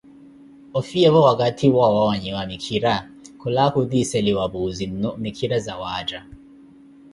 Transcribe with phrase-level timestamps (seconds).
[0.77, 2.93] Ofiyeevo wakathi wootakha waawanyiwa mikhira,
[3.39, 6.19] khulawa khutiseliwa Puuzi-nnu mikhira zawaatta.